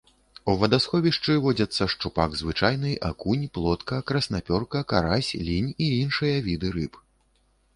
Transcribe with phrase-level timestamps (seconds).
[0.51, 6.93] У вадасховішчы водзяцца шчупак звычайны, акунь, плотка, краснапёрка, карась, лінь і іншыя віды рыб.